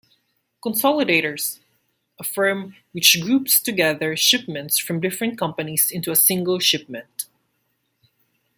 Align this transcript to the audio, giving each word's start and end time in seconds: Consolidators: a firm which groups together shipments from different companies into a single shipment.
Consolidators: 0.65 1.59
a 2.19 2.23
firm 2.23 2.75
which 2.91 3.21
groups 3.21 3.59
together 3.59 4.15
shipments 4.17 4.79
from 4.79 4.99
different 4.99 5.37
companies 5.37 5.91
into 5.91 6.09
a 6.09 6.15
single 6.15 6.57
shipment. 6.57 7.25